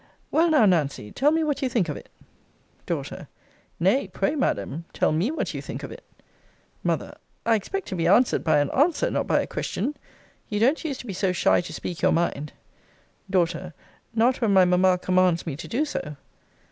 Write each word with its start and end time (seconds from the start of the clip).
Well 0.31 0.49
now, 0.49 0.65
Nancy, 0.65 1.11
tell 1.11 1.29
me 1.29 1.43
what 1.43 1.61
you 1.61 1.69
think 1.69 1.87
of 1.87 1.95
it. 1.95 2.09
D. 2.87 2.99
Nay, 3.79 4.07
pray, 4.07 4.33
Madam, 4.33 4.83
tell 4.93 5.11
me 5.11 5.29
what 5.29 5.53
you 5.53 5.61
think 5.61 5.83
of 5.83 5.91
it. 5.91 6.03
M. 6.83 7.13
I 7.45 7.53
expect 7.53 7.87
to 7.89 7.95
be 7.95 8.07
answered 8.07 8.43
by 8.43 8.57
an 8.57 8.71
answer; 8.71 9.11
not 9.11 9.27
by 9.27 9.41
a 9.41 9.45
question! 9.45 9.95
You 10.49 10.59
don't 10.59 10.83
use 10.83 10.97
to 10.97 11.05
be 11.05 11.13
so 11.13 11.33
shy 11.33 11.61
to 11.61 11.71
speak 11.71 12.01
your 12.01 12.11
mind. 12.13 12.51
D. 13.29 13.45
Not 14.15 14.41
when 14.41 14.53
my 14.53 14.65
mamma 14.65 14.97
commands 14.97 15.45
me 15.45 15.55
to 15.55 15.67
do 15.67 15.85
so. 15.85 16.15